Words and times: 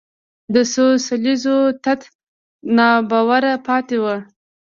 د 0.53 0.55
څو 0.71 0.85
لسیزو 0.97 1.57
تت 1.83 2.01
ناباوره 2.77 3.53
پاتې 3.67 3.97
وو 4.03 4.15